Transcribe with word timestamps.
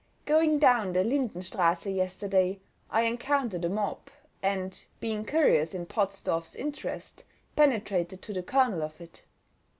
Going 0.25 0.57
down 0.57 0.93
the 0.93 1.03
Linden 1.03 1.43
Strasse 1.43 1.85
yesterday, 1.85 2.59
I 2.89 3.03
encountered 3.03 3.63
a 3.63 3.69
mob; 3.69 4.09
and, 4.41 4.83
being 4.99 5.23
curious 5.23 5.75
in 5.75 5.85
Potzdorff's 5.85 6.55
interest, 6.55 7.23
penetrated 7.55 8.19
to 8.23 8.33
the 8.33 8.41
kernel 8.41 8.81
of 8.81 8.99
it. 8.99 9.25